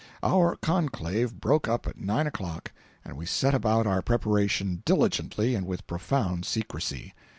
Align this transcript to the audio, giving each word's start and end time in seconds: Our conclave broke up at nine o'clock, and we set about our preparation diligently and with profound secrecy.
Our 0.23 0.55
conclave 0.55 1.39
broke 1.39 1.67
up 1.67 1.85
at 1.85 1.99
nine 2.01 2.25
o'clock, 2.25 2.71
and 3.05 3.15
we 3.15 3.27
set 3.27 3.53
about 3.53 3.85
our 3.85 4.01
preparation 4.01 4.81
diligently 4.83 5.53
and 5.53 5.67
with 5.67 5.85
profound 5.85 6.43
secrecy. 6.47 7.13